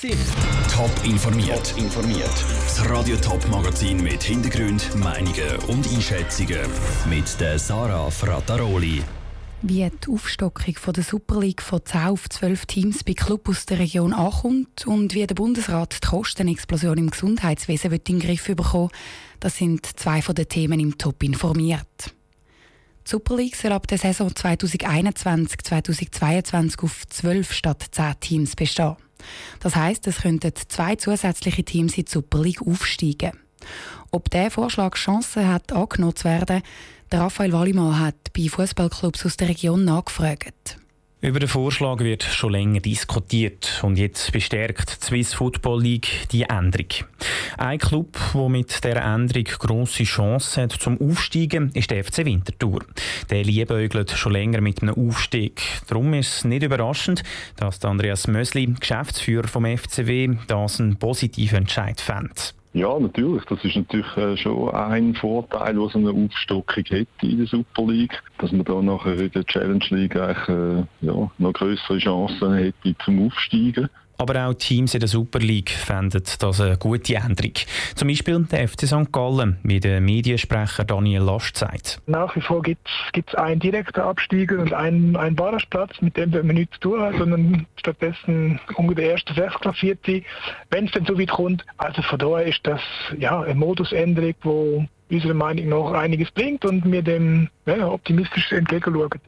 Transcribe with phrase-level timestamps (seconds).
[0.00, 1.76] Top informiert.
[1.76, 2.32] informiert.
[2.64, 6.60] Das Radio Top Magazin mit Hintergrund, Meinungen und Einschätzungen
[7.10, 9.02] mit der Sarah Frataroli.
[9.60, 13.66] Wie die Aufstockung von der Super League von 10 auf 12 Teams bei Clubs aus
[13.66, 18.46] der Region ankommt und wie der Bundesrat die Kostenexplosion im Gesundheitswesen wird in den Griff
[18.46, 18.88] bekommen,
[19.38, 22.14] das sind zwei von den Themen im Top informiert.
[23.06, 28.96] Die Super League soll ab der Saison 2021-2022 auf 12 statt 10 Teams bestehen.
[29.60, 33.32] Das heißt, es könnten zwei zusätzliche Teams in die Super League aufsteigen.
[34.10, 36.62] Ob dieser Vorschlag Chancen hat, angenommen zu werden,
[37.12, 40.79] der Raphael Wallimann hat bei Fußballclubs aus der Region nachgefragt.
[41.22, 46.44] Über den Vorschlag wird schon länger diskutiert und jetzt bestärkt die Swiss Football League die
[46.44, 46.88] Änderung.
[47.58, 52.86] Ein Club, der mit dieser Änderung grosse Chancen hat zum Aufsteigen, ist der FC Winterthur.
[53.28, 55.60] Der liebäugelt schon länger mit einem Aufstieg.
[55.88, 57.22] Darum ist es nicht überraschend,
[57.56, 62.54] dass Andreas Mösli, Geschäftsführer vom FCW, das einen positiven Entscheid fand.
[62.72, 63.44] Ja, natürlich.
[63.46, 67.86] Das ist natürlich äh, schon ein Vorteil, was so eine Aufstockung hätte in der Super
[67.86, 72.54] League, dass man da nachher in der Challenge League eigentlich, äh, ja, noch größere Chancen
[72.54, 73.88] hätte zum Aufsteigen.
[74.20, 77.54] Aber auch Teams in der Super League fänden das eine gute Änderung.
[77.94, 79.10] Zum Beispiel der FC St.
[79.10, 82.02] Gallen, wie der Mediensprecher Daniel Last sagt.
[82.04, 86.42] Nach wie vor gibt es einen direkten Absteiger und einen, einen Barrageplatz, mit dem wir
[86.42, 90.22] nichts zu tun haben, sondern stattdessen unter der ersten Sechsklassierte,
[90.68, 91.64] wenn es denn so weit kommt.
[91.78, 92.82] Also von daher ist das
[93.16, 99.18] ja, eine Modusänderung, die unserer Meinung nach einiges bringt und wir dem ja, optimistisch entgegenschauen.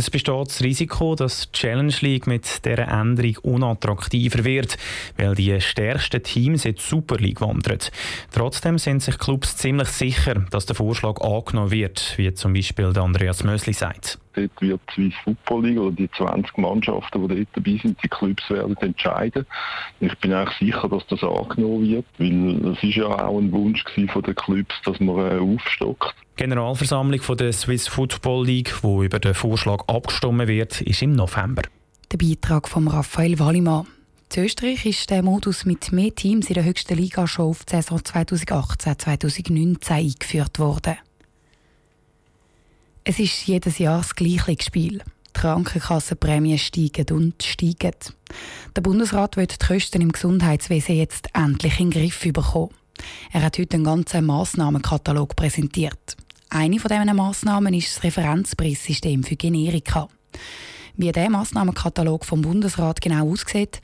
[0.00, 4.78] Es besteht das Risiko, dass die Challenge League mit dieser Änderung unattraktiver wird,
[5.18, 7.80] weil die stärksten Teams in die Super League wandern.
[8.32, 13.44] Trotzdem sind sich Clubs ziemlich sicher, dass der Vorschlag angenommen wird, wie zum Beispiel Andreas
[13.44, 14.18] Mösli sagt.
[14.34, 18.08] Dort wird die Swiss Football League oder die 20 Mannschaften, die dort dabei sind, die
[18.08, 19.46] Clubs werden entscheiden.
[20.00, 23.84] Ich bin auch sicher, dass das angenommen wird, weil es ist ja auch ein Wunsch
[24.12, 26.14] von den Clubs, dass man äh, aufstockt.
[26.36, 31.62] Generalversammlung von der Swiss Football League, wo über den Vorschlag abgestimmt wird, ist im November.
[32.12, 33.86] Der Beitrag von Raphael Wallimann.
[34.34, 37.76] In Österreich ist der Modus mit mehr Teams in der höchsten Liga schon auf die
[37.76, 40.96] Saison 2018-2019 eingeführt worden.
[43.10, 45.02] Es ist jedes Jahr das gleiche Spiel.
[45.26, 47.96] Die Krankenkassenprämien steigen und steigen.
[48.76, 52.70] Der Bundesrat wird die Kosten im Gesundheitswesen jetzt endlich in den Griff bekommen.
[53.32, 56.16] Er hat heute einen ganzen Massnahmenkatalog präsentiert.
[56.50, 60.06] Eine von diesen Massnahmen ist das Referenzpreissystem für Generika.
[60.96, 63.80] Wie der Massnahmenkatalog vom Bundesrat genau aussieht,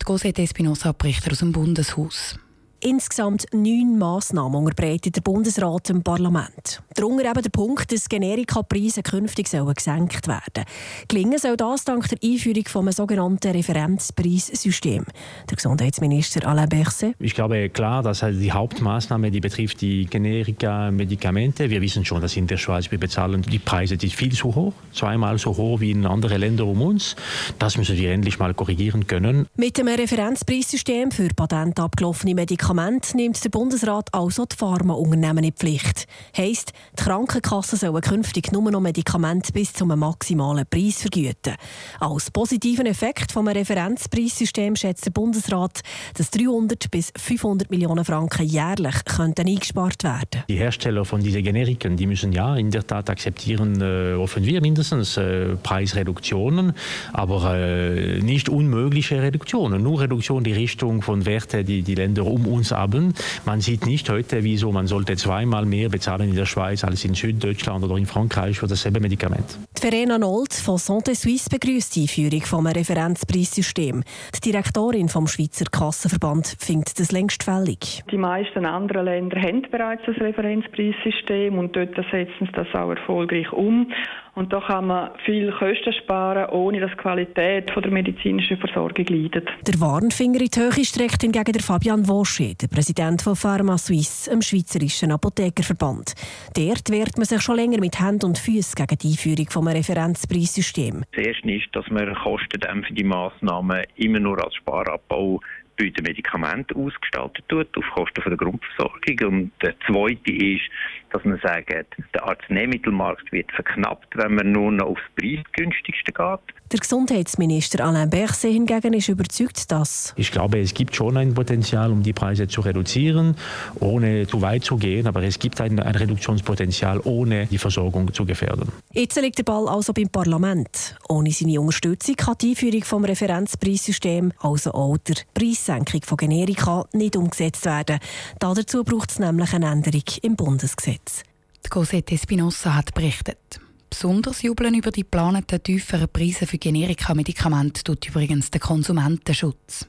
[0.00, 2.38] die Cosette Espinosa berichtet aus dem Bundeshaus.
[2.80, 6.80] Insgesamt neun Massnahmen unterbreitet der Bundesrat im Parlament.
[6.94, 10.64] Darunter eben der Punkt, dass Generikapreise künftig sollen gesenkt werden
[11.08, 15.04] Gelingen soll das dank der Einführung vom sogenannten Referenzpreissystem.
[15.50, 17.16] Der Gesundheitsminister Alain Berset.
[17.18, 21.70] Ich glaube klar, dass halt die Hauptmaßnahme, die betrifft die Generika-Medikamente.
[21.70, 24.72] Wir wissen schon, dass in der Schweiz wir bezahlen die Preise die viel zu hoch,
[24.92, 27.16] zweimal so hoch wie in anderen Ländern um uns.
[27.58, 29.48] Das müssen wir endlich mal korrigieren können.
[29.56, 35.52] Mit dem Referenzpreissystem für patentabgelaufene Medikamente Medikamente nimmt der Bundesrat also die Pharmaunternehmen in die
[35.52, 36.06] Pflicht.
[36.36, 41.54] Heisst, die Krankenkassen sollen künftig nur noch Medikamente bis zum maximalen Preis vergüten.
[41.98, 45.80] Als positiven Effekt vom Referenzpreissystem schätzt der Bundesrat,
[46.14, 50.44] dass 300 bis 500 Millionen Franken jährlich könnten eingespart werden.
[50.48, 54.60] Die Hersteller von diesen Generiken, die müssen ja in der Tat akzeptieren, äh, hoffen wir
[54.60, 56.74] mindestens, äh, Preisreduktionen,
[57.12, 59.82] aber äh, nicht unmögliche Reduktionen.
[59.82, 63.14] Nur Reduktion in die Richtung von Werten, die die Länder um uns haben.
[63.46, 67.14] Man sieht nicht heute, wieso man sollte zweimal mehr bezahlen in der Schweiz als in
[67.14, 69.58] Süddeutschland oder in Frankreich für dasselbe Medikament.
[69.76, 74.02] Die Verena Nold von Santé Suisse begrüßt die Einführung vom Referenzpreissystem.
[74.34, 78.02] Die Direktorin vom Schweizer Kassenverband findet das längst fällig.
[78.10, 83.52] Die meisten anderen Länder haben bereits das Referenzpreissystem und dort setzen sie das auch erfolgreich
[83.52, 83.92] um.
[84.38, 89.04] Und da kann man viel Kosten sparen, ohne dass die Qualität von der medizinischen Versorgung
[89.06, 89.48] leidet.
[89.66, 94.30] Der Warnfinger in die Höhe streckt hingegen der Fabian Vosche, der Präsident von Pharma Suisse,
[94.30, 96.14] dem Schweizerischen Apothekerverband.
[96.54, 101.02] Dort wehrt man sich schon länger mit Händen und Füßen gegen die Einführung des Referenzpreissystem.
[101.16, 105.40] Das erste ist, dass man kostendämpfende Massnahmen immer nur als Sparabbau
[105.78, 109.28] bei den Medikamenten ausgestaltet wird, auf Kosten der Grundversorgung.
[109.28, 110.64] Und der zweite ist,
[111.12, 111.70] dass man sagt,
[112.14, 116.54] der Arzneimittelmarkt wird verknappt, wenn man nur noch aufs preisgünstigste geht.
[116.70, 121.90] Der Gesundheitsminister Alain Berset hingegen ist überzeugt, dass ich glaube, es gibt schon ein Potenzial,
[121.90, 123.36] um die Preise zu reduzieren,
[123.80, 125.06] ohne zu weit zu gehen.
[125.06, 128.70] Aber es gibt ein, ein Reduktionspotenzial, ohne die Versorgung zu gefährden.
[128.92, 130.96] Jetzt liegt der Ball also beim Parlament.
[131.08, 136.86] Ohne seine Unterstützung kann die Einführung vom Referenzpreissystem, also auch der Preis Preissenkung von Generika
[136.92, 137.98] nicht umgesetzt werden.
[138.38, 141.22] Dazu braucht es nämlich eine Änderung im Bundesgesetz.
[141.64, 143.60] Die Cosette Espinosa hat berichtet.
[143.90, 149.86] Besonders jubeln über die geplanten tieferen Preise für Generika-Medikamente tut übrigens der Konsumentenschutz.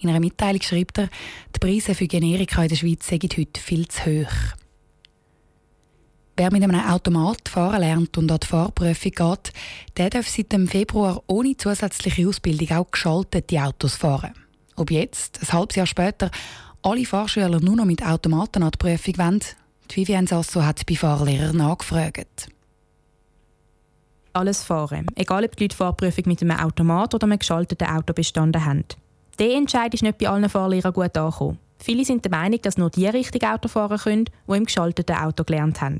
[0.00, 1.08] In einer Mitteilung schreibt er,
[1.54, 4.56] die Preise für Generika in der Schweiz seien heute viel zu hoch.
[6.36, 9.52] Wer mit einem Automat fahren lernt und an die Fahrprüfung geht,
[9.96, 14.32] der darf seit dem Februar ohne zusätzliche Ausbildung auch geschaltete Autos fahren.
[14.76, 16.30] Ob jetzt, ein halbes Jahr später,
[16.82, 19.40] alle Fahrschüler nur noch mit Automaten an die Prüfung wollen,
[19.90, 22.48] die Vivienne Sasso hat bei Fahrlehrern nachgefragt
[24.32, 28.64] alles fahren, egal ob die Leute Fahrprüfung mit einem Automat oder einem geschalteten Auto bestanden
[28.64, 28.84] haben.
[29.38, 31.58] Der Entscheid ist nicht bei allen Fahrlehrern gut angekommen.
[31.78, 35.44] Viele sind der Meinung, dass nur die richtig Auto fahren können, die im geschalteten Auto
[35.44, 35.98] gelernt haben.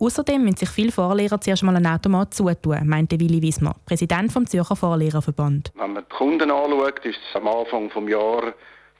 [0.00, 4.50] Außerdem müssen sich viele Fahrlehrer zuerst mal ein Automat zutun, meinte Willi Wismar, Präsident des
[4.50, 5.72] Zürcher Fahrlehrerverband.
[5.74, 8.54] Wenn man die Kunden anschaut, ist es am Anfang des Jahres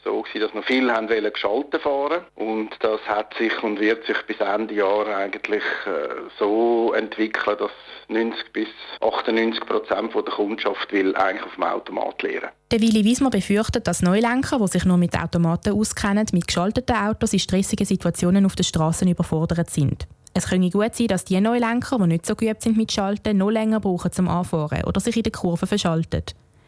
[0.05, 4.05] so gewesen, dass noch viele haben wollen geschalten fahren und das hat sich und wird
[4.07, 7.71] sich bis Ende Jahr eigentlich äh, so entwickeln, dass
[8.09, 8.69] 90 bis
[9.01, 12.49] 98 Prozent der Kundschaft will eigentlich auf dem Automat lernen.
[12.71, 17.33] Der Willi Wiesmer befürchtet, dass Neulenker, die sich nur mit Automaten auskennen, mit geschalteten Autos
[17.33, 20.07] in stressigen Situationen auf den Straßen überfordert sind.
[20.39, 23.51] Es könnte gut sein, dass die Neulenker, die nicht so geübt sind mit Schalten, noch
[23.51, 26.23] länger brauchen zum Anfahren oder sich in der Kurve verschalten.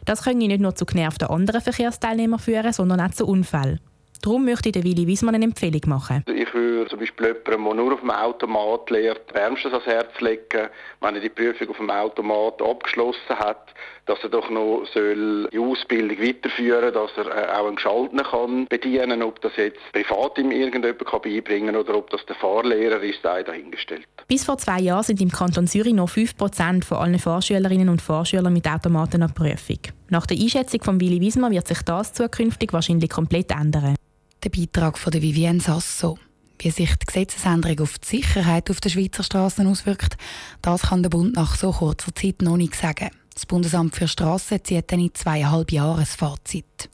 [0.05, 3.78] Das könnte nicht nur zu genervten anderen Verkehrsteilnehmern führen, sondern auch zu Unfällen.
[4.22, 6.25] Darum möchte der Willi Wiesmann eine Empfehlung machen.
[6.26, 10.69] Ich würde zum Beispiel jemandem, der nur auf dem Automat lernt, wärmstens ans Herz legen,
[11.00, 13.72] wenn er die Prüfung auf dem Automat abgeschlossen hat,
[14.06, 18.25] dass er doch noch soll die Ausbildung weiterführen soll, dass er äh, auch einen Geschaltenen
[18.25, 23.00] kann bedienen Ob das jetzt privat ihm irgendjemand kann beibringen oder ob das der Fahrlehrer
[23.00, 24.06] ist, sei dahingestellt.
[24.28, 28.52] Bis vor zwei Jahren sind im Kanton Zürich noch 5% von allen Fahrschülerinnen und Fahrschülern
[28.52, 29.78] mit Automaten an Prüfung.
[30.08, 33.94] Nach der Einschätzung von Willi Wiesmann wird sich das zukünftig wahrscheinlich komplett ändern.
[34.43, 36.19] Der Beitrag von der Vivienne Sasso.
[36.59, 40.17] Wie sich die Gesetzesänderung auf die Sicherheit auf den Schweizer Straßen auswirkt,
[40.63, 43.11] das kann der Bund nach so kurzer Zeit noch nicht sagen.
[43.35, 46.89] Das Bundesamt für Straßen zieht dann in zweieinhalb Jahren Fazit.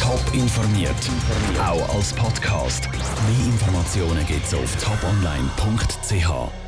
[0.00, 0.94] Top informiert,
[1.60, 2.88] auch als Podcast.
[2.92, 6.59] Mehr Informationen gibt es auf toponline.ch.